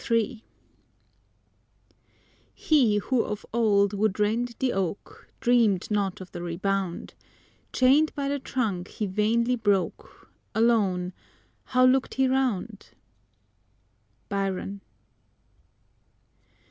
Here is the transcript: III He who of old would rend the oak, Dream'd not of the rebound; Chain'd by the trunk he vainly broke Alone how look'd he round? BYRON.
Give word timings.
III 0.09 0.43
He 2.55 2.97
who 2.97 3.21
of 3.23 3.45
old 3.53 3.93
would 3.93 4.19
rend 4.19 4.55
the 4.57 4.73
oak, 4.73 5.27
Dream'd 5.39 5.91
not 5.91 6.19
of 6.19 6.31
the 6.31 6.41
rebound; 6.41 7.13
Chain'd 7.71 8.11
by 8.15 8.27
the 8.27 8.39
trunk 8.39 8.87
he 8.87 9.05
vainly 9.05 9.55
broke 9.55 10.27
Alone 10.55 11.13
how 11.65 11.85
look'd 11.85 12.15
he 12.15 12.27
round? 12.27 12.89
BYRON. 14.27 14.81